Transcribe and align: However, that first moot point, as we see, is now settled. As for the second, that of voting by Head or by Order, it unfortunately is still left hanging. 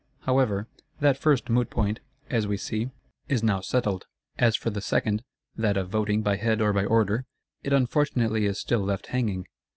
However, 0.21 0.67
that 0.99 1.15
first 1.15 1.47
moot 1.47 1.69
point, 1.69 1.99
as 2.27 2.47
we 2.47 2.57
see, 2.57 2.89
is 3.27 3.43
now 3.43 3.61
settled. 3.61 4.07
As 4.35 4.55
for 4.55 4.71
the 4.71 4.81
second, 4.81 5.21
that 5.55 5.77
of 5.77 5.89
voting 5.91 6.23
by 6.23 6.37
Head 6.37 6.59
or 6.59 6.73
by 6.73 6.85
Order, 6.85 7.27
it 7.61 7.71
unfortunately 7.71 8.47
is 8.47 8.59
still 8.59 8.81
left 8.83 9.05
hanging. 9.05 9.45